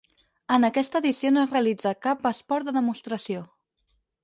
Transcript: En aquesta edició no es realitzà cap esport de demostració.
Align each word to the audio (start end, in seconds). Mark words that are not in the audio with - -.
En 0.53 0.63
aquesta 0.69 1.01
edició 1.03 1.31
no 1.35 1.43
es 1.43 1.51
realitzà 1.57 1.93
cap 2.07 2.27
esport 2.33 2.69
de 2.71 2.77
demostració. 2.81 3.47